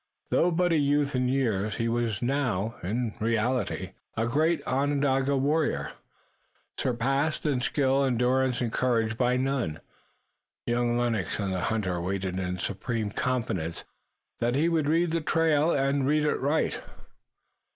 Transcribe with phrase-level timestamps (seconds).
[0.31, 5.91] Though but a youth in years he was now, in reality, a great Onondaga warrior,
[6.75, 9.79] surpassed in skill, endurance and courage by none.
[10.65, 13.83] Young Lennox and the hunter waited in supreme confidence
[14.39, 16.81] that he would read the trail and read it right.